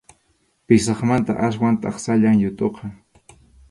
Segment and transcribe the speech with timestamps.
[0.65, 2.95] Pʼisaqmanta aswan taksallam yuthuqa.